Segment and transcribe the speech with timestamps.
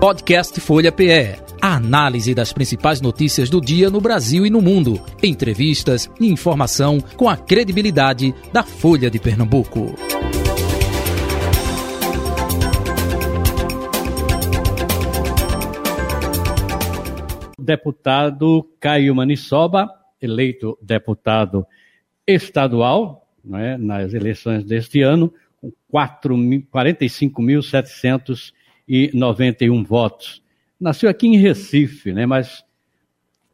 [0.00, 1.36] Podcast Folha PE.
[1.60, 4.98] A análise das principais notícias do dia no Brasil e no mundo.
[5.22, 9.94] Entrevistas e informação com a credibilidade da Folha de Pernambuco.
[17.58, 19.86] Deputado Caio Manissoba,
[20.18, 21.66] eleito deputado
[22.26, 25.30] estadual né, nas eleições deste ano,
[25.60, 28.58] com 45.700
[28.92, 30.42] e 91 votos.
[30.80, 32.64] Nasceu aqui em Recife, né, mas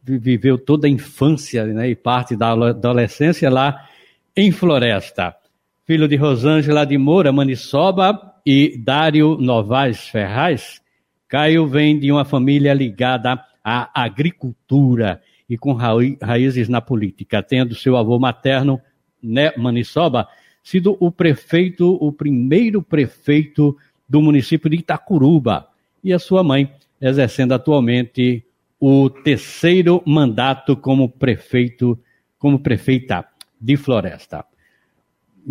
[0.03, 3.87] viveu toda a infância né, e parte da adolescência lá
[4.35, 5.35] em Floresta.
[5.85, 10.81] Filho de Rosângela de Moura Manisoba e Dário Novaes Ferraz,
[11.27, 17.95] Caio vem de uma família ligada à agricultura e com raízes na política, tendo seu
[17.95, 18.81] avô materno,
[19.21, 20.27] né, Manisoba,
[20.63, 25.67] sido o prefeito, o primeiro prefeito do município de Itacuruba,
[26.03, 28.43] e a sua mãe exercendo atualmente
[28.79, 31.97] o terceiro mandato como prefeito,
[32.37, 33.25] como prefeita
[33.59, 34.45] de Floresta.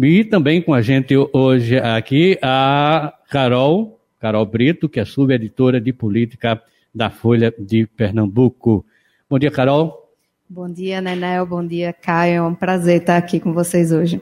[0.00, 5.92] E também com a gente hoje aqui a Carol, Carol Brito, que é subeditora de
[5.92, 6.61] política
[6.95, 8.84] da Folha de Pernambuco.
[9.28, 10.06] Bom dia, Carol.
[10.48, 11.45] Bom dia, Nenel.
[11.47, 12.34] Bom dia, Caio.
[12.34, 14.20] É um prazer estar aqui com vocês hoje.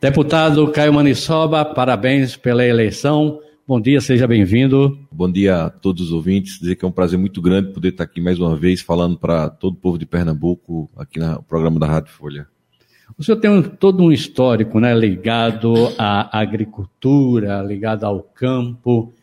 [0.00, 3.40] Deputado Caio Manissoba, parabéns pela eleição.
[3.70, 4.98] Bom dia, seja bem-vindo.
[5.12, 6.58] Bom dia a todos os ouvintes.
[6.58, 9.48] Dizer que é um prazer muito grande poder estar aqui mais uma vez falando para
[9.48, 12.48] todo o povo de Pernambuco aqui no programa da Rádio Folha.
[13.16, 19.14] O senhor tem um, todo um histórico né, ligado à agricultura, ligado ao campo,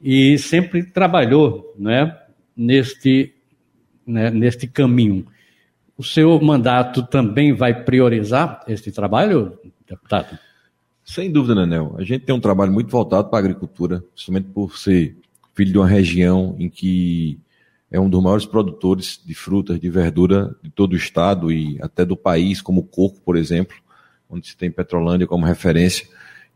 [0.00, 2.16] e sempre trabalhou né,
[2.56, 3.34] neste,
[4.06, 5.26] né, neste caminho.
[5.98, 10.38] O seu mandato também vai priorizar este trabalho, deputado?
[11.10, 11.96] Sem dúvida, Nenel.
[11.98, 15.16] A gente tem um trabalho muito voltado para a agricultura, principalmente por ser
[15.56, 17.36] filho de uma região em que
[17.90, 22.04] é um dos maiores produtores de frutas, de verdura de todo o estado e até
[22.04, 23.74] do país, como o coco, por exemplo,
[24.30, 26.06] onde se tem Petrolândia como referência.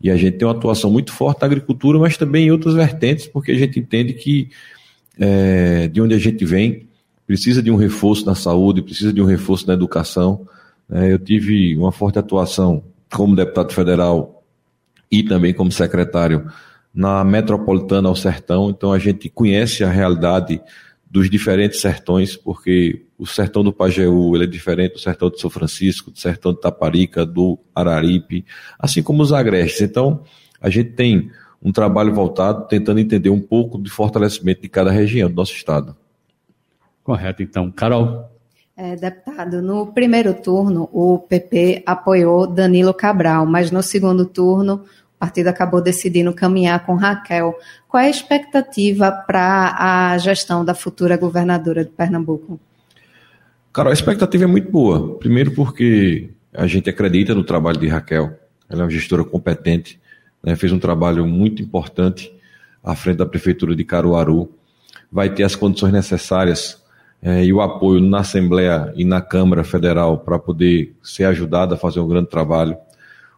[0.00, 3.26] E a gente tem uma atuação muito forte na agricultura, mas também em outras vertentes,
[3.26, 4.50] porque a gente entende que
[5.18, 6.86] é, de onde a gente vem
[7.26, 10.46] precisa de um reforço na saúde, precisa de um reforço na educação.
[10.88, 14.33] É, eu tive uma forte atuação como deputado federal
[15.10, 16.50] e também como secretário
[16.94, 20.60] na metropolitana ao sertão, então a gente conhece a realidade
[21.10, 25.50] dos diferentes sertões, porque o sertão do Pajeú ele é diferente do sertão de São
[25.50, 28.44] Francisco, do sertão de Taparica, do Araripe,
[28.78, 29.82] assim como os agrestes.
[29.82, 30.22] Então,
[30.60, 31.30] a gente tem
[31.62, 35.96] um trabalho voltado tentando entender um pouco de fortalecimento de cada região do nosso estado.
[37.02, 37.70] Correto, então.
[37.70, 38.33] Carol.
[38.76, 45.18] É, deputado, no primeiro turno o PP apoiou Danilo Cabral, mas no segundo turno o
[45.20, 47.54] partido acabou decidindo caminhar com Raquel.
[47.86, 52.58] Qual é a expectativa para a gestão da futura governadora de Pernambuco?
[53.72, 55.18] Carol, a expectativa é muito boa.
[55.18, 58.36] Primeiro porque a gente acredita no trabalho de Raquel.
[58.68, 60.00] Ela é uma gestora competente,
[60.42, 62.34] né, fez um trabalho muito importante
[62.82, 64.52] à frente da prefeitura de Caruaru.
[65.12, 66.83] Vai ter as condições necessárias
[67.24, 71.76] é, e o apoio na Assembleia e na Câmara Federal para poder ser ajudado a
[71.78, 72.76] fazer um grande trabalho.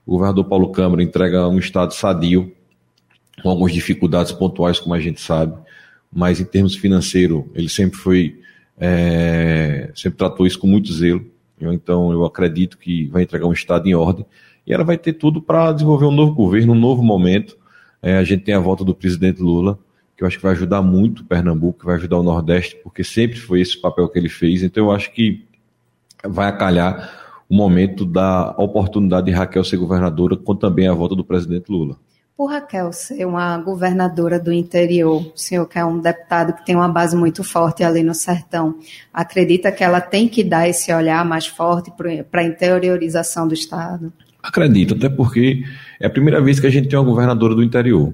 [0.04, 2.52] O governador Paulo Câmara entrega um Estado sadio,
[3.40, 5.56] com algumas dificuldades pontuais, como a gente sabe,
[6.12, 8.40] mas em termos financeiros, ele sempre foi,
[8.76, 11.24] é, sempre tratou isso com muito zelo.
[11.60, 14.26] Eu, então, eu acredito que vai entregar um Estado em ordem
[14.66, 17.56] e ela vai ter tudo para desenvolver um novo governo, um novo momento.
[18.02, 19.78] É, a gente tem a volta do presidente Lula,
[20.16, 23.60] que eu acho que vai ajudar muito Pernambuco, vai ajudar o Nordeste, porque sempre foi
[23.60, 24.62] esse papel que ele fez.
[24.62, 25.44] Então, eu acho que
[26.24, 31.24] vai acalhar o momento da oportunidade de Raquel ser governadora, com também a volta do
[31.24, 31.96] presidente Lula.
[32.36, 36.76] Por Raquel ser uma governadora do interior, o senhor que é um deputado que tem
[36.76, 38.74] uma base muito forte ali no sertão,
[39.12, 41.90] acredita que ela tem que dar esse olhar mais forte
[42.30, 44.12] para a interiorização do Estado?
[44.42, 45.64] Acredito, até porque
[45.98, 48.12] é a primeira vez que a gente tem uma governadora do interior.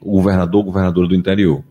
[0.00, 1.62] Governador, governadora do interior.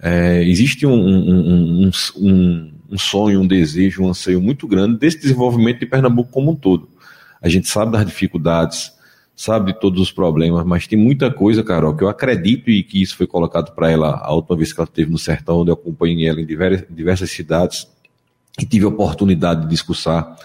[0.00, 5.80] É, existe um, um, um, um sonho, um desejo, um anseio muito grande desse desenvolvimento
[5.80, 6.88] de Pernambuco como um todo.
[7.40, 8.92] A gente sabe das dificuldades,
[9.34, 13.02] sabe de todos os problemas, mas tem muita coisa, Carol, que eu acredito e que
[13.02, 15.74] isso foi colocado para ela a última vez que ela esteve no sertão, onde eu
[15.74, 17.86] acompanhei ela em diversas, diversas cidades
[18.58, 20.36] e tive a oportunidade de discursar,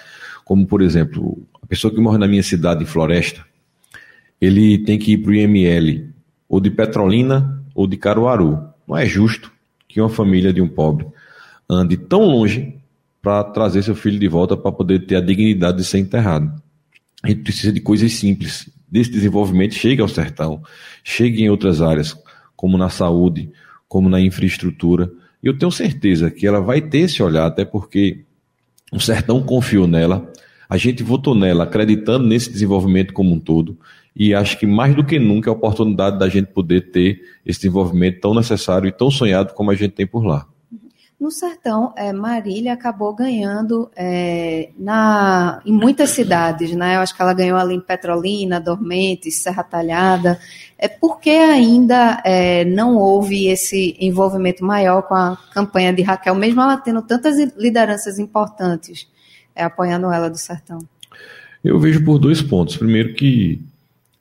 [0.44, 3.46] como por exemplo, a pessoa que morre na minha cidade, em Floresta,
[4.40, 6.10] ele tem que ir para o IML,
[6.52, 8.62] ou de Petrolina ou de Caruaru.
[8.86, 9.50] Não é justo
[9.88, 11.08] que uma família de um pobre
[11.70, 12.76] ande tão longe
[13.22, 16.52] para trazer seu filho de volta para poder ter a dignidade de ser enterrado.
[17.24, 18.70] A gente precisa de coisas simples.
[18.90, 20.62] Desse desenvolvimento chegue ao sertão,
[21.02, 22.18] chegue em outras áreas,
[22.54, 23.50] como na saúde,
[23.88, 25.10] como na infraestrutura.
[25.42, 28.26] E eu tenho certeza que ela vai ter esse olhar, até porque
[28.92, 30.30] o Sertão confiou nela,
[30.70, 33.78] a gente votou nela acreditando nesse desenvolvimento como um todo.
[34.16, 37.62] E acho que mais do que nunca é a oportunidade da gente poder ter esse
[37.62, 40.46] desenvolvimento tão necessário e tão sonhado como a gente tem por lá.
[41.22, 46.96] No sertão, é, Marília acabou ganhando é, na, em muitas cidades, né?
[46.96, 50.40] Eu acho que ela ganhou ali em Petrolina, Dormentes, Serra Talhada.
[50.80, 56.60] É porque ainda é, não houve esse envolvimento maior com a campanha de Raquel, mesmo
[56.60, 59.08] ela tendo tantas lideranças importantes
[59.56, 60.80] é, apoiando ela do sertão.
[61.64, 62.78] Eu vejo por dois pontos.
[62.78, 63.62] Primeiro que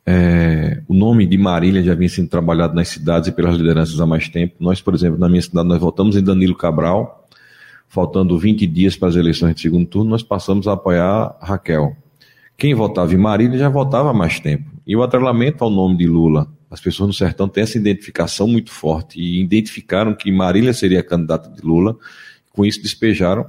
[0.06, 4.06] é, o nome de Marília já vinha sendo trabalhado nas cidades e pelas lideranças há
[4.06, 4.54] mais tempo.
[4.60, 7.26] Nós, por exemplo, na minha cidade, nós votamos em Danilo Cabral,
[7.88, 11.96] faltando 20 dias para as eleições de segundo turno, nós passamos a apoiar Raquel.
[12.56, 14.70] Quem votava em Marília já votava há mais tempo.
[14.86, 18.70] E o atrelamento ao nome de Lula, as pessoas no sertão têm essa identificação muito
[18.70, 21.96] forte e identificaram que Marília seria a candidata de Lula,
[22.52, 23.46] com isso despejaram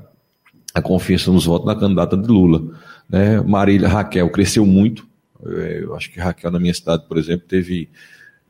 [0.73, 2.63] a confiança nos votos na candidata de Lula.
[3.09, 3.41] Né?
[3.41, 5.05] Marília Raquel cresceu muito,
[5.43, 7.89] eu acho que Raquel, na minha cidade, por exemplo, teve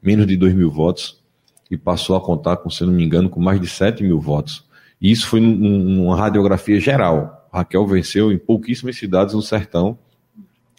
[0.02, 1.22] menos de 2 mil votos
[1.70, 4.66] e passou a contar, com, se não me engano, com mais de 7 mil votos.
[5.02, 7.48] E isso foi numa radiografia geral.
[7.52, 9.98] Raquel venceu em pouquíssimas cidades no sertão.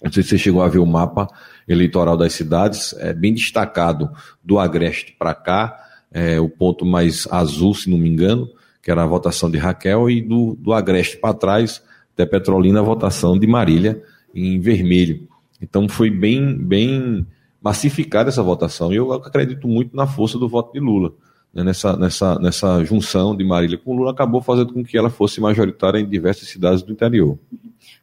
[0.03, 1.29] Não sei se você chegou a ver o mapa
[1.67, 4.11] eleitoral das cidades, é bem destacado
[4.43, 5.79] do Agreste para cá,
[6.11, 8.49] é, o ponto mais azul, se não me engano,
[8.83, 11.83] que era a votação de Raquel, e do, do Agreste para trás,
[12.13, 14.03] até Petrolina, a votação de Marília
[14.35, 15.29] em vermelho.
[15.63, 17.27] Então foi bem, bem
[17.63, 18.93] massificada essa votação.
[18.93, 21.13] E eu acredito muito na força do voto de Lula.
[21.55, 21.63] Né?
[21.63, 25.99] Nessa, nessa, nessa junção de Marília com Lula, acabou fazendo com que ela fosse majoritária
[25.99, 27.39] em diversas cidades do interior.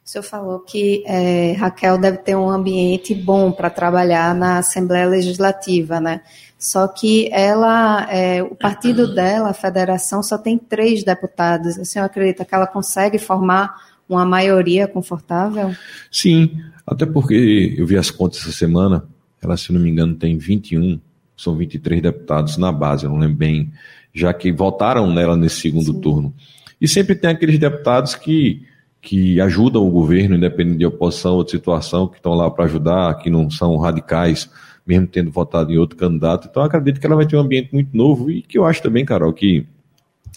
[0.04, 5.06] O senhor falou que é, Raquel deve ter um ambiente bom para trabalhar na Assembleia
[5.06, 6.22] Legislativa, né?
[6.58, 11.76] Só que ela, é, o partido dela, a federação, só tem três deputados.
[11.78, 15.74] O senhor acredita que ela consegue formar uma maioria confortável?
[16.10, 19.04] Sim, até porque eu vi as contas essa semana,
[19.42, 21.00] ela, se não me engano, tem 21,
[21.36, 23.72] são 23 deputados na base, eu não lembro bem,
[24.12, 26.00] já que votaram nela nesse segundo Sim.
[26.00, 26.34] turno.
[26.80, 28.66] E sempre tem aqueles deputados que,
[29.00, 33.18] que ajudam o governo, independente de oposição ou de situação, que estão lá para ajudar,
[33.18, 34.50] que não são radicais,
[34.86, 36.48] mesmo tendo votado em outro candidato.
[36.50, 39.04] Então, acredito que ela vai ter um ambiente muito novo e que eu acho também,
[39.04, 39.66] Carol, que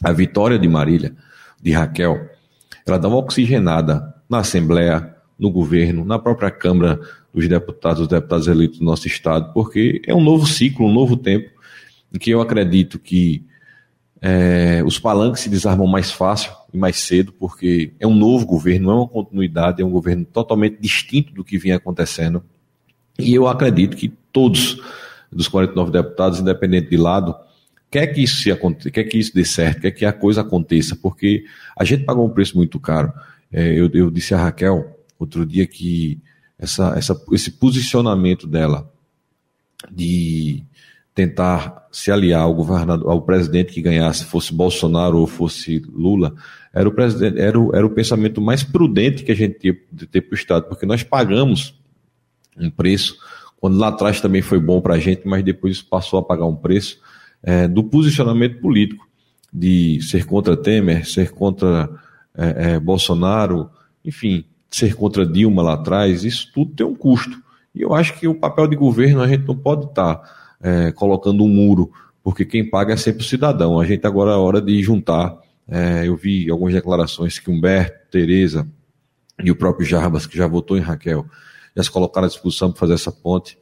[0.03, 1.13] a vitória de Marília,
[1.61, 2.29] de Raquel,
[2.85, 6.99] ela dá uma oxigenada na Assembleia, no governo, na própria Câmara
[7.33, 11.17] dos Deputados, os deputados eleitos do nosso Estado, porque é um novo ciclo, um novo
[11.17, 11.49] tempo,
[12.13, 13.43] em que eu acredito que
[14.21, 18.85] é, os palanques se desarmam mais fácil e mais cedo, porque é um novo governo,
[18.87, 22.43] não é uma continuidade, é um governo totalmente distinto do que vinha acontecendo.
[23.19, 24.81] E eu acredito que todos
[25.31, 27.35] dos 49 deputados, independente de lado,
[27.93, 31.45] quer que isso aconteça, quer que isso dê certo, quer que a coisa aconteça, porque
[31.77, 33.13] a gente pagou um preço muito caro.
[33.51, 36.19] É, eu, eu, disse a Raquel outro dia que
[36.57, 38.91] essa, essa, esse posicionamento dela
[39.91, 40.63] de
[41.13, 46.33] tentar se aliar ao governador, ao presidente que ganhasse, fosse Bolsonaro ou fosse Lula,
[46.73, 50.07] era o, presidente, era o, era o pensamento mais prudente que a gente tinha de
[50.07, 51.79] ter para o Estado, porque nós pagamos
[52.57, 53.19] um preço,
[53.57, 56.55] quando lá atrás também foi bom para a gente, mas depois passou a pagar um
[56.55, 56.99] preço
[57.43, 59.07] é, do posicionamento político,
[59.51, 61.89] de ser contra Temer, ser contra
[62.35, 63.69] é, é, Bolsonaro,
[64.03, 67.41] enfim, ser contra Dilma lá atrás, isso tudo tem um custo.
[67.75, 70.91] E eu acho que o papel de governo a gente não pode estar tá, é,
[70.91, 71.91] colocando um muro,
[72.23, 73.79] porque quem paga é sempre o cidadão.
[73.79, 75.37] A gente agora é hora de juntar.
[75.67, 78.67] É, eu vi algumas declarações que Humberto, Tereza
[79.43, 81.25] e o próprio Jarbas, que já votou em Raquel,
[81.75, 83.57] já se colocaram à disposição para fazer essa ponte.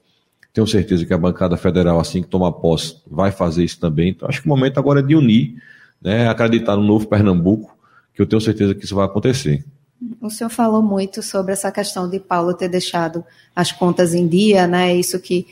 [0.53, 4.09] Tenho certeza que a bancada federal, assim que tomar posse, vai fazer isso também.
[4.09, 5.55] Então, acho que o momento agora é de unir,
[6.01, 7.77] né, acreditar no novo Pernambuco,
[8.13, 9.63] que eu tenho certeza que isso vai acontecer.
[10.19, 13.23] O senhor falou muito sobre essa questão de Paulo ter deixado
[13.55, 14.93] as contas em dia, né?
[14.95, 15.45] Isso que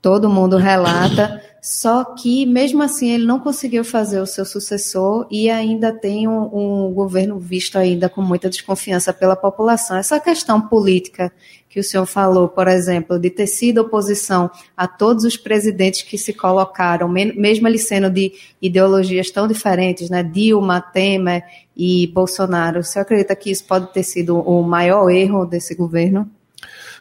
[0.00, 1.42] todo mundo relata.
[1.66, 6.44] Só que, mesmo assim, ele não conseguiu fazer o seu sucessor e ainda tem um,
[6.86, 9.96] um, governo visto ainda com muita desconfiança pela população.
[9.96, 11.32] Essa questão política
[11.68, 16.16] que o senhor falou, por exemplo, de ter sido oposição a todos os presidentes que
[16.16, 18.32] se colocaram, mesmo eles sendo de
[18.62, 20.22] ideologias tão diferentes, né?
[20.22, 21.42] Dilma, Temer
[21.76, 22.78] e Bolsonaro.
[22.78, 26.30] O senhor acredita que isso pode ter sido o maior erro desse governo?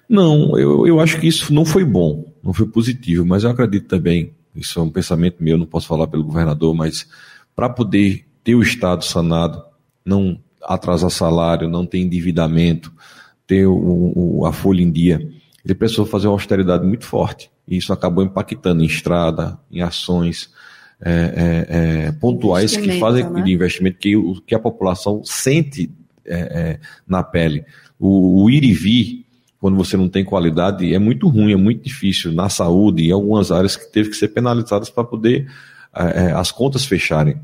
[0.09, 3.87] Não, eu, eu acho que isso não foi bom, não foi positivo, mas eu acredito
[3.87, 7.07] também isso é um pensamento meu, não posso falar pelo governador, mas
[7.55, 9.63] para poder ter o Estado sanado,
[10.03, 12.91] não atrasar salário, não ter endividamento,
[13.45, 15.19] ter o, o, a folha em dia,
[15.63, 17.49] ele precisou fazer uma austeridade muito forte.
[17.67, 20.51] E isso acabou impactando em estrada, em ações,
[21.01, 21.67] é,
[22.07, 23.41] é, pontuais que fazem né?
[23.41, 25.91] de investimento que, que a população sente
[27.07, 27.65] na pele.
[27.99, 29.24] O, o ir e vir,
[29.65, 33.51] quando você não tem qualidade, é muito ruim, é muito difícil na saúde, em algumas
[33.51, 35.51] áreas que teve que ser penalizadas para poder
[36.35, 37.37] as contas fecharem.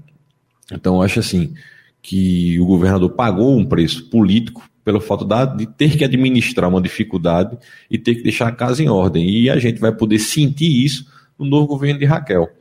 [0.72, 1.56] Então, acho assim
[2.00, 7.58] que o governador pagou um preço político pelo fato de ter que administrar uma dificuldade
[7.90, 9.28] e ter que deixar a casa em ordem.
[9.28, 11.08] E a gente vai poder sentir isso
[11.40, 12.52] no novo governo de Raquel.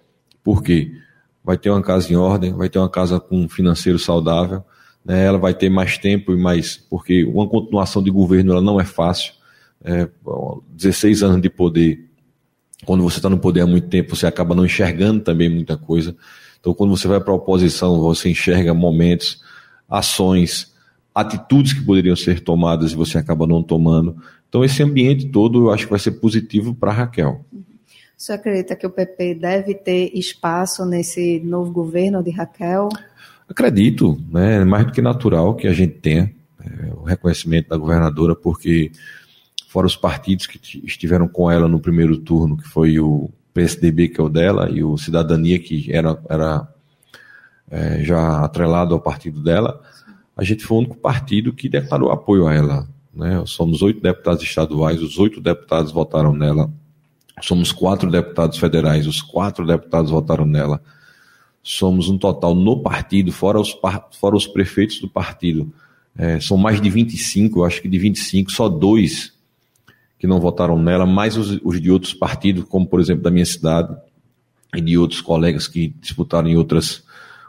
[0.43, 0.91] Por quê?
[1.45, 4.65] Vai ter uma casa em ordem, vai ter uma casa com um financeiro saudável,
[5.05, 5.23] né?
[5.23, 6.79] ela vai ter mais tempo e mais.
[6.89, 9.39] Porque uma continuação de governo ela não é fácil.
[9.85, 10.09] É,
[10.69, 12.05] 16 anos de poder,
[12.85, 16.15] quando você está no poder há muito tempo, você acaba não enxergando também muita coisa.
[16.59, 19.43] Então, quando você vai para a oposição, você enxerga momentos,
[19.89, 20.75] ações,
[21.15, 24.17] atitudes que poderiam ser tomadas e você acaba não tomando.
[24.49, 27.45] Então, esse ambiente todo eu acho que vai ser positivo para Raquel.
[28.21, 32.91] Senhor acredita que o PP deve ter espaço nesse novo governo de Raquel?
[33.49, 34.57] Acredito, né?
[34.57, 36.31] É mais do que natural que a gente tenha
[36.63, 38.93] é, o reconhecimento da governadora, porque
[39.71, 44.21] fora os partidos que estiveram com ela no primeiro turno, que foi o PSDB, que
[44.21, 46.69] é o dela, e o Cidadania, que era, era
[47.71, 49.81] é, já atrelado ao partido dela,
[50.37, 52.89] a gente foi o único partido que declarou apoio a ela.
[53.15, 53.41] Né?
[53.47, 56.69] Somos oito deputados estaduais, os oito deputados votaram nela.
[57.41, 60.83] Somos quatro deputados federais, os quatro deputados votaram nela.
[61.63, 63.73] Somos um total no partido, fora os,
[64.19, 65.73] fora os prefeitos do partido.
[66.19, 69.39] É, são mais de 25, eu acho que de 25, só dois
[70.21, 73.47] que não votaram nela, mais os, os de outros partidos, como por exemplo da minha
[73.47, 73.97] cidade,
[74.77, 77.03] e de outros colegas que disputaram em outras,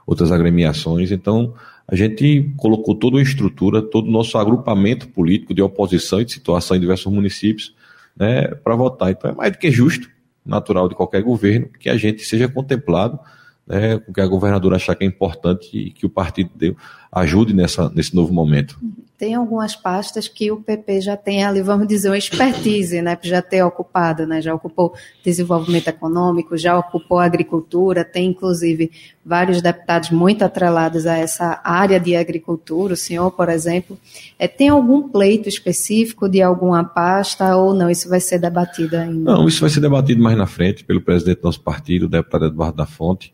[0.08, 1.12] outras agremiações.
[1.12, 1.54] Então,
[1.88, 6.32] a gente colocou toda a estrutura, todo o nosso agrupamento político de oposição e de
[6.32, 7.76] situação em diversos municípios
[8.16, 9.12] né, para votar.
[9.12, 10.10] Então é mais do que justo,
[10.46, 13.20] natural de qualquer governo, que a gente seja contemplado
[13.66, 16.76] né, com que a governadora achar que é importante e que o partido deu,
[17.12, 18.80] ajude nessa, nesse novo momento.
[19.18, 23.40] Tem algumas pastas que o PP já tem ali, vamos dizer, uma expertise, né, já
[23.40, 28.90] ter ocupado, né, já ocupou desenvolvimento econômico, já ocupou agricultura, tem inclusive
[29.24, 33.96] vários deputados muito atrelados a essa área de agricultura, o senhor, por exemplo,
[34.40, 37.92] é, tem algum pleito específico de alguma pasta ou não?
[37.92, 39.34] Isso vai ser debatido ainda?
[39.34, 42.46] Não, isso vai ser debatido mais na frente pelo presidente do nosso partido, o deputado
[42.46, 43.32] Eduardo da Fonte,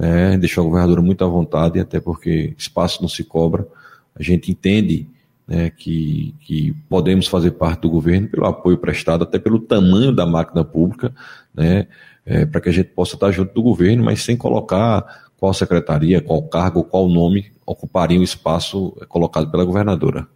[0.00, 3.66] né, deixou a governadora muito à vontade, até porque espaço não se cobra,
[4.18, 5.06] a gente entende
[5.46, 10.24] né, que, que podemos fazer parte do governo pelo apoio prestado, até pelo tamanho da
[10.24, 11.12] máquina pública,
[11.54, 11.86] né,
[12.24, 15.04] é, para que a gente possa estar junto do governo, mas sem colocar
[15.36, 20.26] qual secretaria, qual cargo, qual nome ocuparia o espaço colocado pela governadora.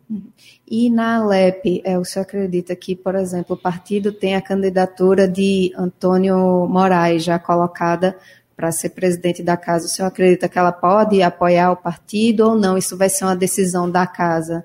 [0.70, 5.26] E na Alep, é, o senhor acredita que, por exemplo, o partido tem a candidatura
[5.26, 8.16] de Antônio Moraes já colocada
[8.56, 9.86] para ser presidente da casa?
[9.86, 12.78] O senhor acredita que ela pode apoiar o partido ou não?
[12.78, 14.64] Isso vai ser uma decisão da casa?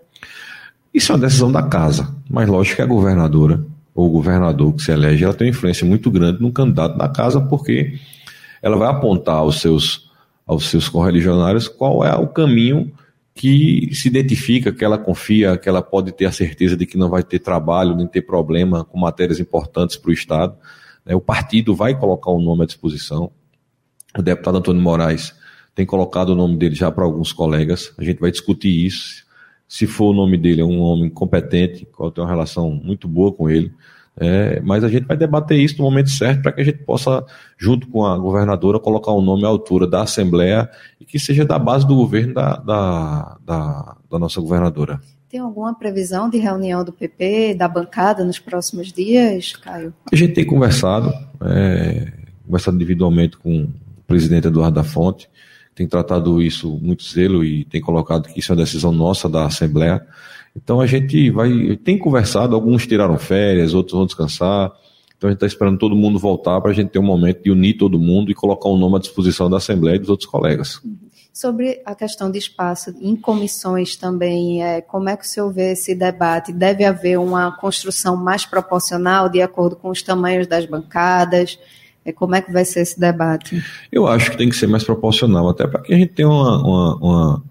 [0.94, 4.82] Isso é uma decisão da casa, mas lógico que a governadora ou o governador que
[4.82, 8.00] se elege, ela tem uma influência muito grande no candidato da casa, porque
[8.62, 10.10] ela vai apontar aos seus,
[10.48, 12.92] aos seus correligionários qual é o caminho
[13.34, 17.10] que se identifica, que ela confia, que ela pode ter a certeza de que não
[17.10, 20.58] vai ter trabalho, nem ter problema com matérias importantes para o Estado.
[21.06, 21.16] Né?
[21.16, 23.32] O partido vai colocar o um nome à disposição.
[24.18, 25.34] O deputado Antônio Moraes
[25.76, 27.94] tem colocado o nome dele já para alguns colegas.
[27.98, 29.30] A gente vai discutir isso
[29.70, 33.32] se for o nome dele, é um homem competente, eu tenho uma relação muito boa
[33.32, 33.72] com ele.
[34.18, 37.24] É, mas a gente vai debater isso no momento certo para que a gente possa,
[37.58, 40.68] junto com a governadora, colocar um nome à altura da Assembleia
[41.00, 45.00] e que seja da base do governo da, da, da, da nossa governadora.
[45.30, 49.94] Tem alguma previsão de reunião do PP, da bancada, nos próximos dias, Caio?
[50.12, 52.12] A gente tem conversado, é,
[52.44, 53.70] conversado individualmente com
[54.10, 55.30] presidente Eduardo da Fonte,
[55.76, 59.46] tem tratado isso muito zelo e tem colocado que isso é uma decisão nossa da
[59.46, 60.06] Assembleia.
[60.54, 64.74] Então a gente vai, tem conversado, alguns tiraram férias, outros vão descansar.
[65.16, 67.52] Então a gente está esperando todo mundo voltar para a gente ter um momento de
[67.52, 70.82] unir todo mundo e colocar um nome à disposição da Assembleia e dos outros colegas.
[71.32, 75.72] Sobre a questão de espaço em comissões também, é, como é que o senhor vê
[75.74, 76.52] esse debate?
[76.52, 81.58] Deve haver uma construção mais proporcional de acordo com os tamanhos das bancadas?
[82.06, 83.64] É, como é que vai ser esse debate?
[83.92, 86.58] Eu acho que tem que ser mais proporcional, até para que a gente tenha uma,
[86.62, 87.44] uma, uma,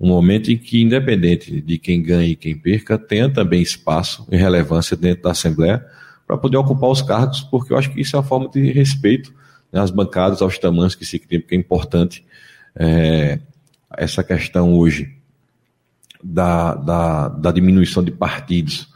[0.00, 4.36] um momento em que, independente de quem ganhe e quem perca, tenha também espaço e
[4.36, 5.84] relevância dentro da Assembleia
[6.26, 9.32] para poder ocupar os cargos, porque eu acho que isso é uma forma de respeito
[9.72, 12.24] né, às bancadas, aos tamanhos que se criam, porque é importante
[12.74, 13.38] é,
[13.96, 15.14] essa questão hoje
[16.22, 18.88] da, da, da diminuição de partidos,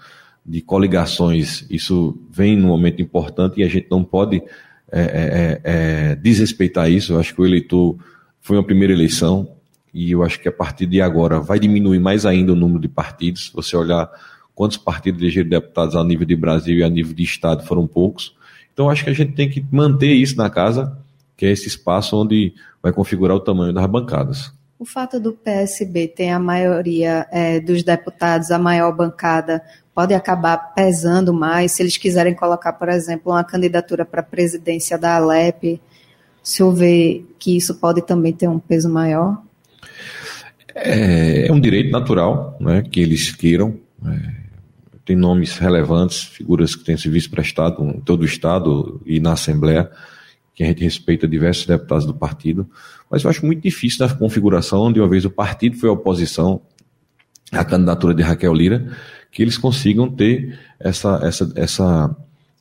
[0.45, 4.43] de coligações, isso vem num momento importante e a gente não pode
[4.91, 7.13] é, é, é, é, desrespeitar isso.
[7.13, 7.97] Eu acho que o eleitor
[8.41, 9.49] foi uma primeira eleição
[9.93, 12.89] e eu acho que a partir de agora vai diminuir mais ainda o número de
[12.89, 13.47] partidos.
[13.47, 14.11] Se você olhar
[14.55, 18.35] quantos partidos elegeram deputados a nível de Brasil e a nível de Estado foram poucos.
[18.73, 20.97] Então acho que a gente tem que manter isso na casa,
[21.37, 22.53] que é esse espaço onde
[22.83, 24.53] vai configurar o tamanho das bancadas.
[24.79, 29.61] O fato do PSB ter a maioria é, dos deputados, a maior bancada,
[29.93, 34.97] pode acabar pesando mais se eles quiserem colocar, por exemplo, uma candidatura para a presidência
[34.97, 35.81] da Alep.
[36.41, 39.43] Se houver que isso pode também ter um peso maior?
[40.73, 43.81] É, é um direito natural né, que eles queiram.
[44.07, 44.39] É,
[45.05, 49.91] tem nomes relevantes, figuras que têm serviço prestado em todo o Estado e na Assembleia,
[50.55, 52.71] que a gente respeita diversos deputados do partido.
[53.11, 56.61] Mas eu acho muito difícil na configuração onde uma vez o partido foi a oposição
[57.53, 58.97] à candidatura de Raquel Lira,
[59.31, 62.17] que eles consigam ter essa, essa, essa,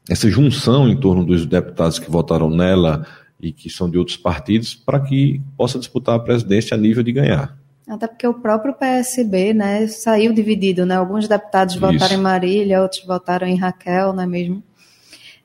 [0.09, 3.05] essa junção em torno dos deputados que votaram nela
[3.39, 7.11] e que são de outros partidos, para que possa disputar a presidência a nível de
[7.11, 7.57] ganhar.
[7.87, 10.95] Até porque o próprio PSB né, saiu dividido, né?
[10.95, 11.81] Alguns deputados Isso.
[11.81, 14.61] votaram em Marília, outros votaram em Raquel, não é mesmo?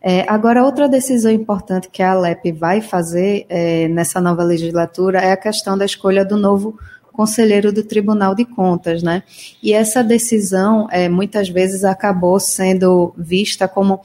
[0.03, 5.31] É, agora, outra decisão importante que a Alep vai fazer é, nessa nova legislatura é
[5.31, 6.77] a questão da escolha do novo
[7.13, 9.23] conselheiro do Tribunal de Contas, né?
[9.63, 14.01] E essa decisão, é, muitas vezes, acabou sendo vista como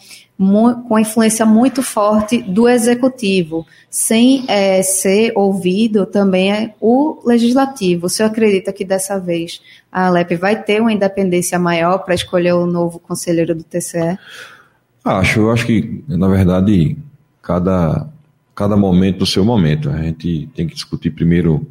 [0.88, 8.06] com influência muito forte do executivo, sem é, ser ouvido também é, o legislativo.
[8.06, 9.60] O senhor acredita que dessa vez
[9.92, 14.20] a Alep vai ter uma independência maior para escolher o novo conselheiro do TCE?
[15.08, 16.98] Acho, eu acho que, na verdade,
[17.42, 18.10] cada,
[18.54, 19.90] cada momento do seu momento.
[19.90, 21.66] A gente tem que discutir primeiro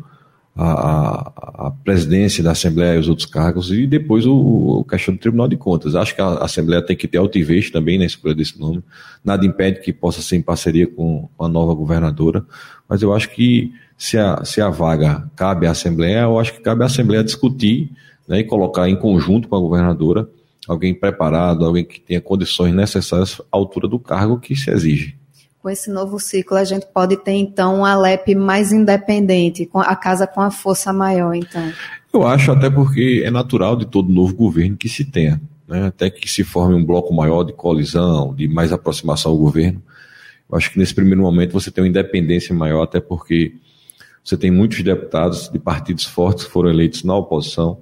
[0.56, 5.20] a, a, presidência da Assembleia e os outros cargos, e depois o, o questão do
[5.20, 5.94] Tribunal de Contas.
[5.94, 8.82] Acho que a Assembleia tem que ter altivez também na escolha desse nome.
[9.22, 12.42] Nada impede que possa ser em parceria com a nova governadora,
[12.88, 16.60] mas eu acho que se a, se a vaga cabe à Assembleia, eu acho que
[16.60, 17.90] cabe à Assembleia discutir
[18.26, 20.26] né, e colocar em conjunto com a governadora
[20.66, 25.16] alguém preparado, alguém que tenha condições necessárias à altura do cargo que se exige
[25.66, 30.24] com esse novo ciclo, a gente pode ter, então, uma LEP mais independente, a casa
[30.24, 31.72] com a força maior, então?
[32.14, 35.88] Eu acho até porque é natural de todo novo governo que se tenha, né?
[35.88, 39.82] até que se forme um bloco maior de colisão, de mais aproximação ao governo.
[40.48, 43.56] Eu acho que nesse primeiro momento você tem uma independência maior, até porque
[44.22, 47.78] você tem muitos deputados de partidos fortes que foram eleitos na oposição,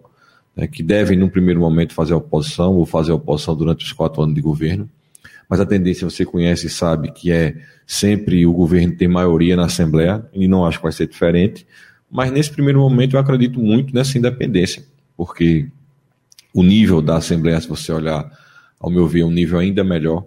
[0.57, 4.35] né, que devem, num primeiro momento, fazer oposição ou fazer oposição durante os quatro anos
[4.35, 4.89] de governo
[5.49, 9.67] mas a tendência você conhece e sabe que é sempre o governo ter maioria na
[9.67, 11.67] Assembleia, e não acho que vai ser diferente.
[12.11, 14.85] Mas nesse primeiro momento eu acredito muito nessa independência,
[15.17, 15.69] porque
[16.53, 18.31] o nível da Assembleia, se você olhar,
[18.81, 20.25] ao meu ver, é um nível ainda melhor.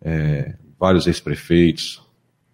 [0.00, 2.02] É, vários ex-prefeitos,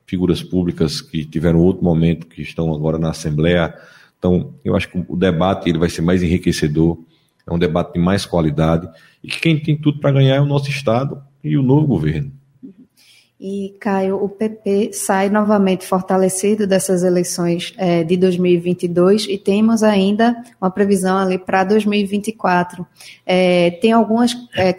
[0.07, 3.75] figuras públicas que tiveram outro momento, que estão agora na Assembleia.
[4.19, 6.99] Então, eu acho que o debate ele vai ser mais enriquecedor,
[7.47, 8.89] é um debate de mais qualidade,
[9.23, 12.33] e que quem tem tudo para ganhar é o nosso Estado, e o novo governo.
[13.43, 20.37] E, Caio, o PP sai novamente fortalecido dessas eleições é, de 2022 e temos ainda
[20.61, 22.87] uma previsão ali para 2024.
[23.25, 24.77] É, tem algumas é,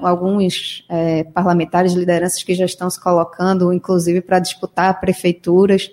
[0.00, 5.90] alguns é, parlamentares, lideranças que já estão se colocando, inclusive, para disputar prefeituras.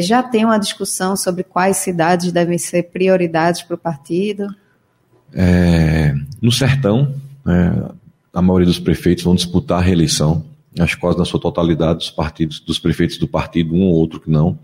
[0.00, 4.46] Já tem uma discussão sobre quais cidades devem ser prioridades para o partido?
[5.32, 7.14] É, no Sertão,
[8.32, 10.44] a maioria dos prefeitos vão disputar a reeleição,
[10.78, 14.30] acho quase na sua totalidade dos partidos, dos prefeitos do partido, um ou outro que
[14.30, 14.58] não.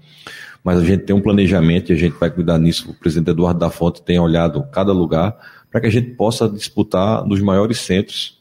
[0.62, 2.90] Mas a gente tem um planejamento e a gente vai cuidar nisso.
[2.90, 5.36] O presidente Eduardo da Fonte tem olhado cada lugar
[5.70, 8.40] para que a gente possa disputar nos maiores centros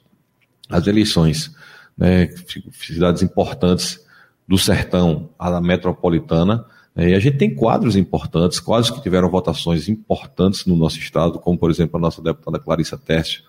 [0.70, 1.56] as eleições.
[1.98, 2.30] Né,
[2.74, 4.00] cidades importantes
[4.48, 6.66] do sertão à metropolitana.
[6.96, 11.40] Né, e a gente tem quadros importantes, quadros que tiveram votações importantes no nosso estado,
[11.40, 13.44] como por exemplo a nossa deputada Clarissa Tércio,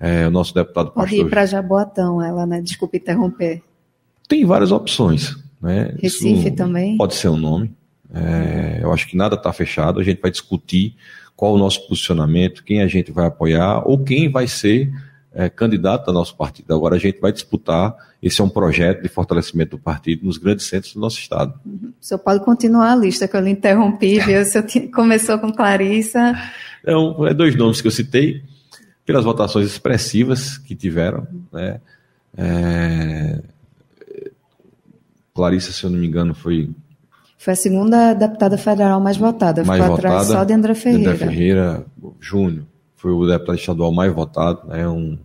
[0.00, 1.26] é, o nosso deputado Pode pastor...
[1.26, 2.60] ir para Jaboatão, ela, né?
[2.60, 3.62] Desculpe interromper.
[4.28, 5.36] Tem várias opções.
[5.60, 5.94] Né?
[6.00, 6.96] Recife Isso também?
[6.96, 7.74] Pode ser um nome.
[8.14, 9.98] É, eu acho que nada está fechado.
[9.98, 10.94] A gente vai discutir
[11.34, 14.90] qual o nosso posicionamento, quem a gente vai apoiar ou quem vai ser
[15.32, 16.74] é, candidato do nosso partido.
[16.74, 17.94] Agora a gente vai disputar.
[18.22, 21.54] Esse é um projeto de fortalecimento do partido nos grandes centros do nosso estado.
[21.64, 21.92] Uhum.
[22.00, 24.40] O senhor pode continuar a lista que eu lhe interrompi, viu?
[24.40, 26.34] O senhor começou com Clarissa.
[26.82, 28.42] Então, é dois nomes que eu citei
[29.04, 31.26] pelas votações expressivas que tiveram.
[31.52, 31.80] Né?
[32.36, 33.42] É...
[35.34, 36.70] Clarissa, se eu não me engano, foi.
[37.36, 41.12] Foi a segunda deputada federal mais votada, mais ficou votada, atrás só de André Ferreira.
[41.12, 41.86] André Ferreira
[42.18, 42.64] Júnior
[42.98, 44.86] foi o deputado estadual mais votado, né?
[44.86, 45.16] um,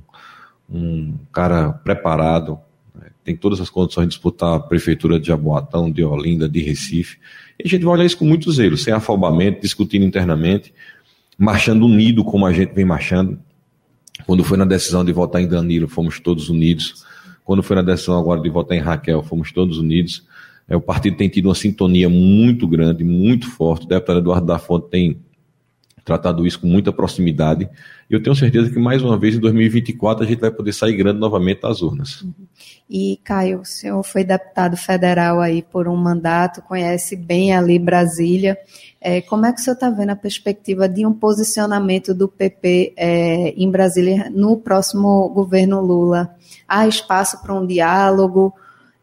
[0.70, 2.60] um cara preparado,
[2.96, 3.08] né?
[3.24, 7.18] tem todas as condições de disputar a prefeitura de Jaboatão, de Olinda, de Recife.
[7.60, 10.72] E a gente vai olhar isso com muito zelo, sem afobamento, discutindo internamente,
[11.36, 13.40] marchando unido como a gente vem marchando.
[14.28, 17.04] Quando foi na decisão de votar em Danilo, fomos todos unidos.
[17.44, 20.24] Quando foi na decisão agora de votar em Raquel, fomos todos unidos.
[20.70, 23.86] É, o partido tem tido uma sintonia muito grande, muito forte.
[23.86, 25.18] O deputado Eduardo da Fonte tem
[26.04, 27.70] tratado isso com muita proximidade.
[28.10, 30.96] E eu tenho certeza que mais uma vez em 2024 a gente vai poder sair
[30.96, 32.26] grande novamente das urnas.
[32.90, 38.58] E Caio, o senhor foi deputado federal aí por um mandato, conhece bem ali Brasília.
[39.00, 42.94] É, como é que o senhor está vendo a perspectiva de um posicionamento do PP
[42.98, 46.36] é, em Brasília no próximo governo Lula?
[46.68, 48.54] Há espaço para um diálogo?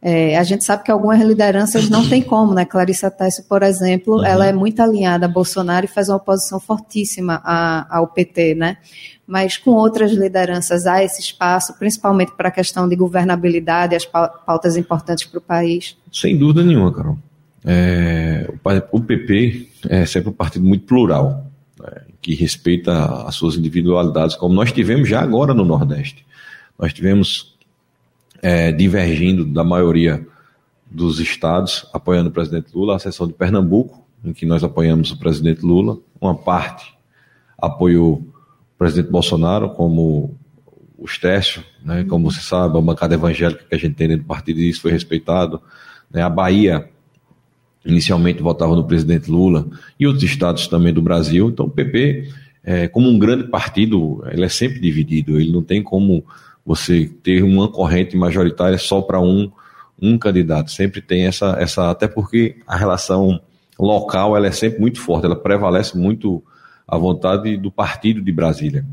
[0.02, 2.64] É, a gente sabe que algumas lideranças não tem como, né?
[2.64, 4.24] Clarissa Tessio, por exemplo, uhum.
[4.24, 8.78] ela é muito alinhada a Bolsonaro e faz uma oposição fortíssima a, ao PT, né?
[9.26, 14.76] Mas com outras lideranças há esse espaço, principalmente para a questão de governabilidade, as pautas
[14.76, 15.96] importantes para o país?
[16.10, 17.18] Sem dúvida nenhuma, Carol.
[17.64, 18.50] É,
[18.90, 21.46] o PP é sempre um partido muito plural,
[21.78, 26.24] né, que respeita as suas individualidades, como nós tivemos já agora no Nordeste.
[26.78, 27.49] Nós tivemos
[28.42, 30.26] é, divergindo da maioria
[30.90, 35.18] dos estados apoiando o presidente Lula, a seção de Pernambuco, em que nós apoiamos o
[35.18, 36.94] presidente Lula, uma parte
[37.56, 40.34] apoiou o presidente Bolsonaro, como
[40.98, 44.26] o Stécio, né, como você sabe, a bancada evangélica que a gente tem dentro do
[44.26, 45.60] partido, e isso foi respeitado.
[46.10, 46.88] Né, a Bahia
[47.84, 49.66] inicialmente votava no presidente Lula,
[49.98, 51.48] e outros estados também do Brasil.
[51.48, 52.30] Então o PP,
[52.62, 56.24] é, como um grande partido, ele é sempre dividido, ele não tem como
[56.70, 59.50] você ter uma corrente majoritária só para um,
[60.00, 60.70] um candidato.
[60.70, 63.40] Sempre tem essa, essa, até porque a relação
[63.76, 66.40] local ela é sempre muito forte, ela prevalece muito
[66.86, 68.86] a vontade do partido de Brasília.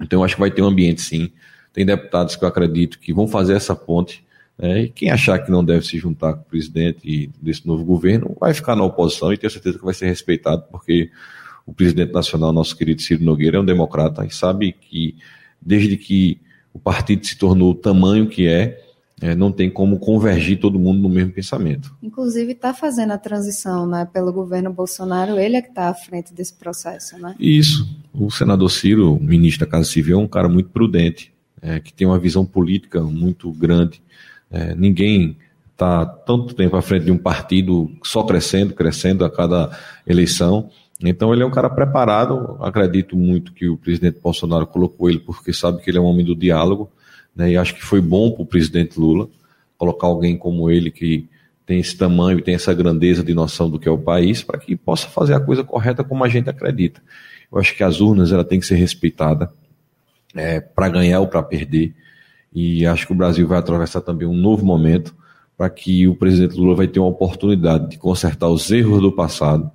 [0.00, 1.30] Então eu acho que vai ter um ambiente sim.
[1.74, 4.24] Tem deputados que eu acredito que vão fazer essa ponte.
[4.56, 4.84] Né?
[4.84, 8.54] E quem achar que não deve se juntar com o presidente desse novo governo vai
[8.54, 11.10] ficar na oposição e tenho certeza que vai ser respeitado, porque
[11.66, 15.16] o presidente nacional, nosso querido Ciro Nogueira, é um democrata e sabe que
[15.60, 16.40] desde que
[16.74, 18.84] o partido se tornou o tamanho que é,
[19.20, 21.94] é, não tem como convergir todo mundo no mesmo pensamento.
[22.02, 26.34] Inclusive está fazendo a transição né, pelo governo Bolsonaro, ele é que está à frente
[26.34, 27.34] desse processo, né?
[27.38, 27.88] Isso.
[28.12, 31.32] O senador Ciro, ministro da Casa Civil, é um cara muito prudente,
[31.62, 34.02] é, que tem uma visão política muito grande.
[34.50, 35.36] É, ninguém
[35.72, 39.70] está tanto tempo à frente de um partido só crescendo, crescendo a cada
[40.06, 40.70] eleição.
[41.02, 45.52] Então ele é um cara preparado, acredito muito que o presidente Bolsonaro colocou ele porque
[45.52, 46.90] sabe que ele é um homem do diálogo,
[47.34, 49.28] né, e acho que foi bom para o presidente Lula
[49.76, 51.28] colocar alguém como ele que
[51.66, 54.58] tem esse tamanho e tem essa grandeza de noção do que é o país para
[54.58, 57.02] que possa fazer a coisa correta como a gente acredita.
[57.50, 59.52] Eu acho que as urnas ela tem que ser respeitada
[60.34, 61.94] é, para ganhar ou para perder.
[62.52, 65.14] E acho que o Brasil vai atravessar também um novo momento
[65.56, 69.70] para que o presidente Lula vai ter uma oportunidade de consertar os erros do passado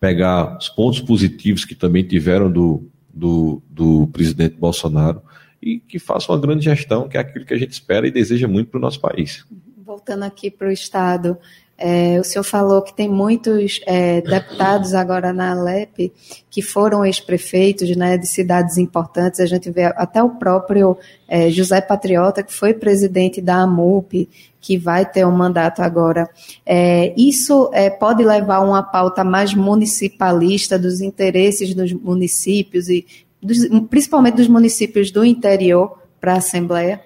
[0.00, 5.22] pegar os pontos positivos que também tiveram do, do, do presidente Bolsonaro
[5.60, 8.46] e que faça uma grande gestão, que é aquilo que a gente espera e deseja
[8.46, 9.44] muito para o nosso país.
[9.84, 11.38] Voltando aqui para o Estado,
[11.78, 16.10] é, o senhor falou que tem muitos é, deputados agora na Alep
[16.50, 19.40] que foram ex-prefeitos né, de cidades importantes.
[19.40, 20.96] A gente vê até o próprio
[21.28, 24.26] é, José Patriota, que foi presidente da AMUP,
[24.58, 26.28] que vai ter um mandato agora.
[26.64, 33.06] É, isso é, pode levar a uma pauta mais municipalista dos interesses dos municípios e
[33.42, 37.02] dos, principalmente dos municípios do interior para a Assembleia?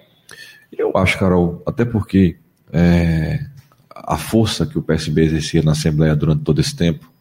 [0.71, 2.37] Eu acho, Carol, até porque
[2.71, 3.39] é,
[4.03, 7.11] a força que o PSB exercia na Assembleia durante todo esse tempo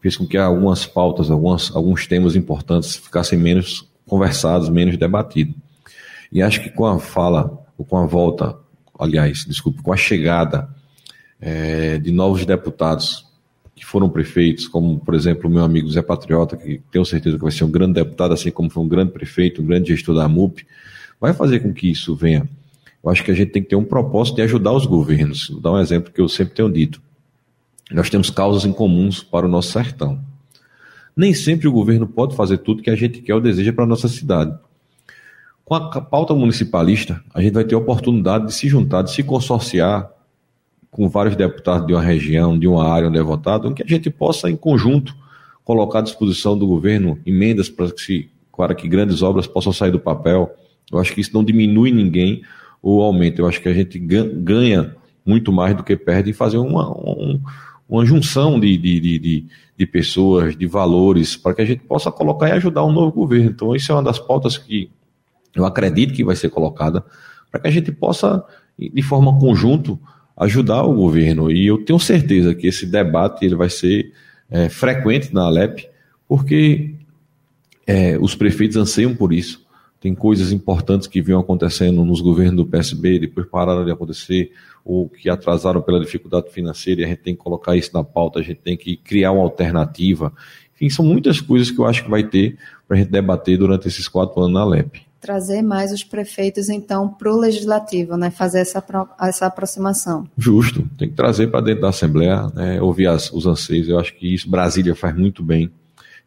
[0.00, 5.54] fez com que algumas pautas, algumas, alguns temas importantes ficassem menos conversados, menos debatidos.
[6.32, 8.56] E acho que com a fala, ou com a volta,
[8.98, 10.68] aliás, desculpe, com a chegada
[11.40, 13.26] é, de novos deputados
[13.74, 17.42] que foram prefeitos, como, por exemplo, o meu amigo Zé Patriota, que tenho certeza que
[17.42, 20.28] vai ser um grande deputado, assim como foi um grande prefeito, um grande gestor da
[20.28, 20.66] MUP,
[21.20, 22.48] vai fazer com que isso venha
[23.02, 25.48] eu acho que a gente tem que ter um propósito de ajudar os governos.
[25.48, 27.00] Vou dar um exemplo que eu sempre tenho dito.
[27.90, 30.20] Nós temos causas em comuns para o nosso sertão.
[31.16, 33.86] Nem sempre o governo pode fazer tudo que a gente quer ou deseja para a
[33.86, 34.56] nossa cidade.
[35.64, 39.22] Com a pauta municipalista, a gente vai ter a oportunidade de se juntar, de se
[39.22, 40.10] consorciar
[40.90, 43.86] com vários deputados de uma região, de uma área onde é votado, em que a
[43.86, 45.14] gente possa, em conjunto,
[45.64, 50.00] colocar à disposição do governo emendas para que, para que grandes obras possam sair do
[50.00, 50.52] papel.
[50.92, 52.42] Eu acho que isso não diminui ninguém,
[52.82, 53.40] ou aumenta.
[53.40, 57.40] Eu acho que a gente ganha muito mais do que perde em fazer uma, um,
[57.88, 62.48] uma junção de, de, de, de, pessoas, de valores, para que a gente possa colocar
[62.48, 63.50] e ajudar um novo governo.
[63.50, 64.90] Então, isso é uma das pautas que
[65.54, 67.04] eu acredito que vai ser colocada,
[67.50, 68.44] para que a gente possa
[68.78, 69.98] de forma conjunto,
[70.36, 71.50] ajudar o governo.
[71.50, 74.12] E eu tenho certeza que esse debate ele vai ser
[74.50, 75.86] é, frequente na Alep,
[76.26, 76.94] porque
[77.86, 79.66] é, os prefeitos anseiam por isso.
[80.00, 84.50] Tem coisas importantes que vinham acontecendo nos governos do PSB, depois pararam de acontecer,
[84.84, 88.38] ou que atrasaram pela dificuldade financeira, e a gente tem que colocar isso na pauta,
[88.38, 90.32] a gente tem que criar uma alternativa.
[90.74, 92.56] Enfim, são muitas coisas que eu acho que vai ter
[92.88, 97.06] para a gente debater durante esses quatro anos na Alep trazer mais os prefeitos, então,
[97.06, 98.30] para o legislativo, né?
[98.30, 98.82] fazer essa,
[99.20, 100.26] essa aproximação.
[100.36, 102.80] Justo, tem que trazer para dentro da Assembleia, né?
[102.80, 103.88] ouvir as, os anseios.
[103.88, 105.70] Eu acho que isso Brasília faz muito bem.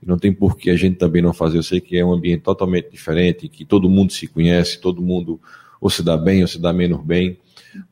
[0.03, 1.57] E não tem por que a gente também não fazer.
[1.57, 5.39] Eu sei que é um ambiente totalmente diferente, que todo mundo se conhece, todo mundo
[5.79, 7.37] ou se dá bem ou se dá menos bem,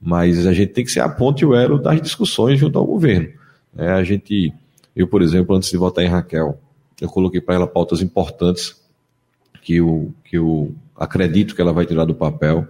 [0.02, 2.86] mas a gente tem que ser a ponte e o elo das discussões junto ao
[2.86, 3.30] governo.
[3.78, 4.54] É, a gente,
[4.96, 6.60] eu, por exemplo, antes de votar em Raquel,
[7.00, 8.82] eu coloquei para ela pautas importantes
[9.62, 12.68] que eu, que eu acredito que ela vai tirar do papel.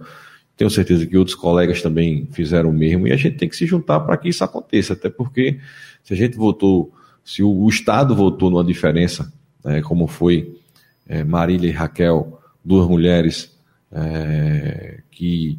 [0.56, 3.66] Tenho certeza que outros colegas também fizeram o mesmo e a gente tem que se
[3.66, 5.58] juntar para que isso aconteça, até porque
[6.02, 6.92] se a gente votou,
[7.24, 9.32] se o, o Estado votou numa diferença,
[9.64, 10.58] né, como foi
[11.06, 13.56] é, Marília e Raquel, duas mulheres
[13.90, 15.58] é, que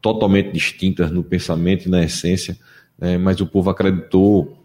[0.00, 2.56] totalmente distintas no pensamento e na essência,
[2.98, 4.56] né, mas o povo acreditou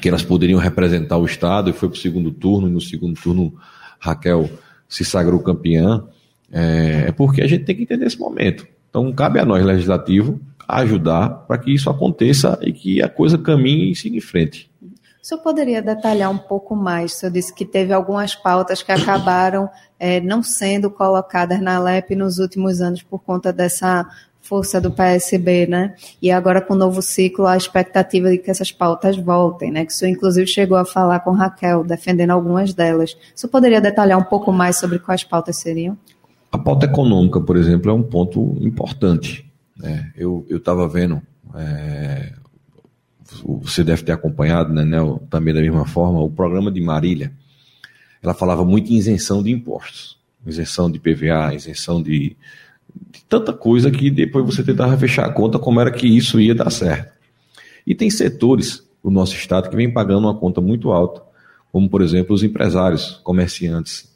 [0.00, 3.20] que elas poderiam representar o Estado e foi para o segundo turno, e no segundo
[3.20, 3.54] turno
[3.98, 4.48] Raquel
[4.88, 6.04] se sagrou campeã,
[6.50, 8.66] é, é porque a gente tem que entender esse momento.
[8.88, 13.92] Então, cabe a nós, legislativo, ajudar para que isso aconteça e que a coisa caminhe
[13.92, 14.70] e siga em frente.
[15.22, 17.12] O senhor poderia detalhar um pouco mais?
[17.12, 22.16] O senhor disse que teve algumas pautas que acabaram é, não sendo colocadas na LEP
[22.16, 24.04] nos últimos anos por conta dessa
[24.40, 25.94] força do PSB, né?
[26.20, 29.86] E agora com o novo ciclo, a expectativa de que essas pautas voltem, né?
[29.86, 33.12] Que o senhor inclusive chegou a falar com Raquel, defendendo algumas delas.
[33.12, 35.96] O senhor poderia detalhar um pouco mais sobre quais pautas seriam?
[36.50, 39.48] A pauta econômica, por exemplo, é um ponto importante.
[39.76, 40.10] Né?
[40.16, 41.22] Eu estava vendo,
[41.54, 42.32] é,
[43.44, 44.84] você deve ter acompanhado, né,
[45.30, 47.32] também da mesma forma, o programa de Marília.
[48.22, 52.36] Ela falava muito em isenção de impostos, isenção de PVA, isenção de,
[53.10, 56.54] de tanta coisa que depois você tentava fechar a conta como era que isso ia
[56.54, 57.12] dar certo.
[57.86, 61.22] E tem setores do nosso estado que vem pagando uma conta muito alta,
[61.72, 64.12] como por exemplo os empresários, comerciantes,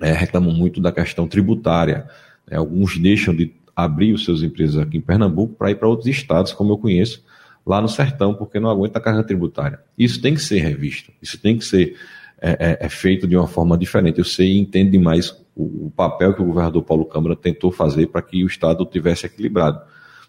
[0.00, 2.06] é, reclamam muito da questão tributária.
[2.50, 6.08] É, alguns deixam de abrir os seus empresas aqui em Pernambuco para ir para outros
[6.08, 7.22] estados, como eu conheço,
[7.66, 9.80] lá no sertão, porque não aguenta a carga tributária.
[9.98, 11.96] Isso tem que ser revisto, isso tem que ser
[12.40, 14.18] é, é, é feito de uma forma diferente.
[14.18, 18.06] Eu sei e entendo demais o, o papel que o governador Paulo Câmara tentou fazer
[18.06, 19.80] para que o Estado tivesse equilibrado.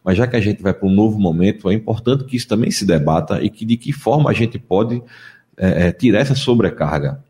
[0.04, 2.72] Mas já que a gente vai para um novo momento, é importante que isso também
[2.72, 5.02] se debata e que de que forma a gente pode
[5.58, 7.24] é, é tirar essa sobrecarga.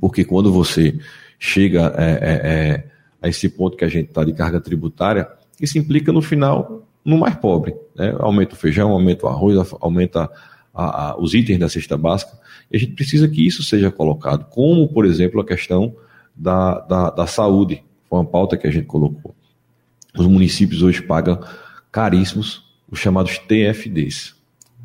[0.00, 0.98] Porque quando você
[1.38, 2.84] chega é, é,
[3.20, 5.28] a esse ponto que a gente está de carga tributária,
[5.60, 7.74] isso implica no final no mais pobre.
[7.94, 8.14] Né?
[8.18, 10.30] Aumenta o feijão, aumenta o arroz, aumenta
[10.74, 12.32] a, a, os itens da cesta básica.
[12.70, 15.94] E a gente precisa que isso seja colocado, como, por exemplo, a questão
[16.34, 17.82] da, da, da saúde.
[18.08, 19.34] Foi uma pauta que a gente colocou.
[20.16, 21.40] Os municípios hoje pagam
[21.90, 24.34] caríssimos os chamados TFDs.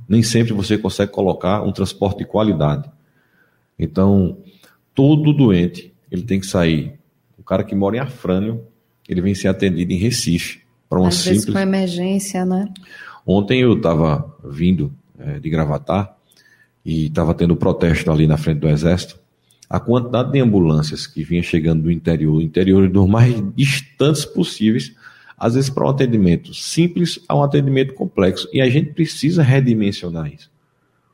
[0.08, 2.90] Nem sempre você consegue colocar um transporte de qualidade.
[3.78, 4.38] Então,
[4.96, 6.98] todo doente ele tem que sair.
[7.38, 8.66] O cara que mora em Afrânio,
[9.08, 10.62] ele vem ser atendido em Recife.
[10.90, 11.46] Para uma Às simples...
[11.46, 12.68] vezes com emergência, né?
[13.26, 16.16] Ontem eu estava vindo é, de Gravatar
[16.86, 19.20] e estava tendo protesto ali na frente do Exército.
[19.70, 24.96] A quantidade de ambulâncias que vinha chegando do interior, interior dos mais distantes possíveis,
[25.38, 28.48] às vezes para um atendimento simples a um atendimento complexo.
[28.54, 30.50] E a gente precisa redimensionar isso.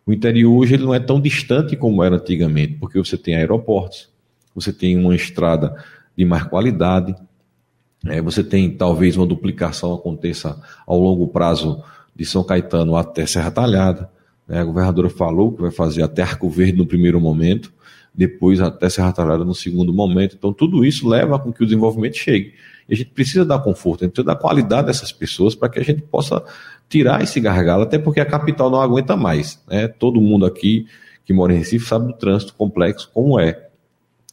[0.06, 4.10] O interior hoje ele não é tão distante como era antigamente, porque você tem aeroportos,
[4.54, 5.76] você tem uma estrada
[6.16, 7.16] de mais qualidade,
[8.06, 11.82] é, você tem talvez uma duplicação aconteça ao longo prazo
[12.16, 14.10] de São Caetano até Serra Talhada.
[14.48, 14.60] Né?
[14.60, 17.72] A governadora falou que vai fazer até Arco Verde no primeiro momento,
[18.14, 20.36] depois até Serra Talhada no segundo momento.
[20.38, 22.54] Então, tudo isso leva com que o desenvolvimento chegue.
[22.88, 25.80] E a gente precisa dar conforto, a gente precisa dar qualidade dessas pessoas para que
[25.80, 26.44] a gente possa
[26.90, 29.62] tirar esse gargalo, até porque a capital não aguenta mais.
[29.68, 29.88] Né?
[29.88, 30.86] Todo mundo aqui
[31.26, 33.70] que mora em Recife sabe do trânsito complexo como é.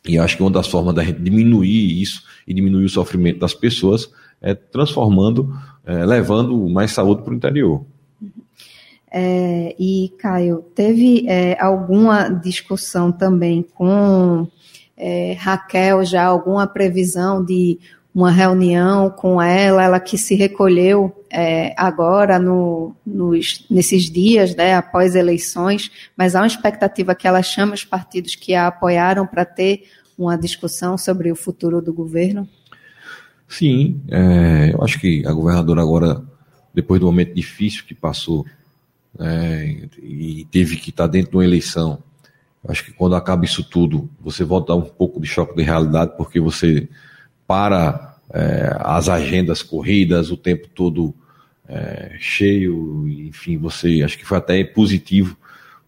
[0.06, 3.54] E acho que uma das formas da gente diminuir isso e diminuir o sofrimento das
[3.54, 4.10] pessoas
[4.40, 7.84] é transformando, é, levando mais saúde para o interior.
[9.12, 14.46] É, e, Caio, teve é, alguma discussão também com
[14.96, 17.78] é, Raquel, já alguma previsão de
[18.14, 24.74] uma reunião com ela, ela que se recolheu é, agora no, nos, nesses dias, né,
[24.74, 29.44] após eleições, mas há uma expectativa que ela chame os partidos que a apoiaram para
[29.44, 29.84] ter
[30.18, 32.48] uma discussão sobre o futuro do governo?
[33.48, 36.22] Sim, é, eu acho que a governadora agora
[36.74, 38.44] depois do momento difícil que passou
[39.18, 42.02] né, e teve que estar dentro de uma eleição.
[42.66, 46.16] Acho que quando acaba isso tudo, você volta a um pouco de choque de realidade,
[46.16, 46.88] porque você
[47.50, 51.12] para é, as agendas corridas, o tempo todo
[51.68, 55.36] é, cheio, enfim, você acho que foi até positivo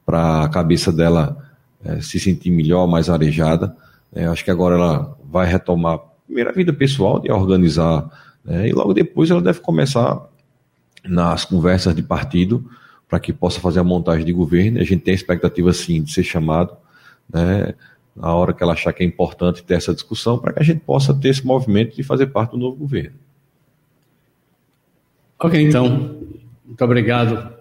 [0.05, 1.39] para a cabeça dela
[1.85, 3.77] é, se sentir melhor, mais arejada.
[4.13, 8.11] É, acho que agora ela vai retomar primeiro a vida pessoal de organizar,
[8.45, 10.21] né, e logo depois ela deve começar
[11.05, 12.69] nas conversas de partido
[13.09, 14.81] para que possa fazer a montagem de governo.
[14.81, 16.77] A gente tem a expectativa, sim, de ser chamado,
[17.33, 17.73] né,
[18.15, 20.81] na hora que ela achar que é importante ter essa discussão, para que a gente
[20.81, 23.17] possa ter esse movimento de fazer parte do novo governo.
[25.39, 26.19] Ok, então,
[26.65, 27.53] muito obrigado,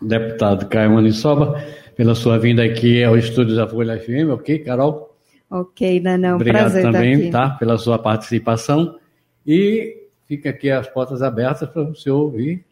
[0.00, 1.62] deputado Caio Manissoba,
[1.94, 5.14] pela sua vinda aqui ao estúdio da Folha FM, ok, Carol?
[5.50, 8.98] Ok, Danão, Obrigado prazer também, tá, pela sua participação.
[9.46, 12.64] E fica aqui as portas abertas para você ouvir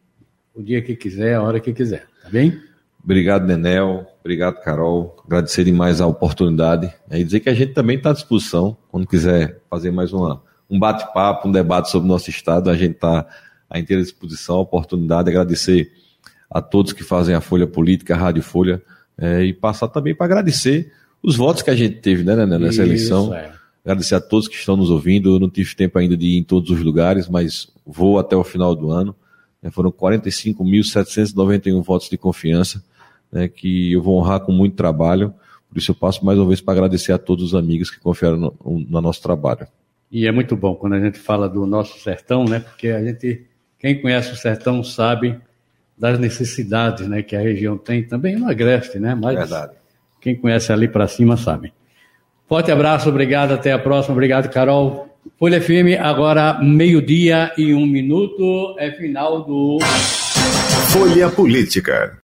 [0.54, 2.59] o dia que quiser, a hora que quiser, tá bem?
[3.02, 4.13] Obrigado, Nenel.
[4.24, 5.14] Obrigado, Carol.
[5.26, 6.90] Agradecer demais a oportunidade.
[7.10, 8.74] E dizer que a gente também está à disposição.
[8.90, 12.94] Quando quiser fazer mais uma, um bate-papo, um debate sobre o nosso Estado, a gente
[12.94, 13.26] está
[13.68, 15.28] à inteira disposição, a oportunidade.
[15.28, 15.92] Agradecer
[16.50, 18.82] a todos que fazem a Folha Política, a Rádio Folha,
[19.18, 20.90] é, e passar também para agradecer
[21.22, 23.34] os votos que a gente teve né, né, nessa Isso, eleição.
[23.34, 23.52] É.
[23.84, 25.34] Agradecer a todos que estão nos ouvindo.
[25.34, 28.42] Eu não tive tempo ainda de ir em todos os lugares, mas vou até o
[28.42, 29.14] final do ano.
[29.70, 32.82] Foram 45.791 votos de confiança
[33.35, 35.35] né, que eu vou honrar com muito trabalho.
[35.68, 38.37] Por isso eu passo mais uma vez para agradecer a todos os amigos que confiaram
[38.37, 39.66] no, no, nosso trabalho.
[40.11, 42.61] E é muito bom quando a gente fala do nosso sertão, né?
[42.61, 43.44] Porque a gente,
[43.77, 45.37] quem conhece o sertão sabe
[45.99, 49.16] das necessidades, né, que a região tem também no Agreste, né?
[49.16, 49.73] Mas Verdade.
[50.20, 51.73] quem conhece ali para cima sabe.
[52.49, 54.14] Forte abraço, obrigado, até a próxima.
[54.14, 55.09] Obrigado, Carol.
[55.38, 59.79] Folha FM, agora meio-dia e um minuto, é final do.
[60.92, 62.23] Folha Política.